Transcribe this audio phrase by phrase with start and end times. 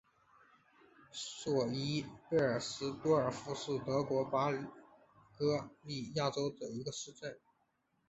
[1.11, 7.37] 索伊贝尔斯多尔夫是德国巴伐利亚州的一个市镇。